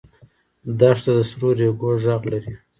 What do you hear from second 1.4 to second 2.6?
ریګو غږ لري.